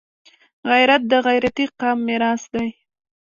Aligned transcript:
غیرت 0.69 1.01
د 1.11 1.13
غیرتي 1.27 1.65
قام 1.79 1.97
میراث 2.07 2.43
دی 2.53 2.67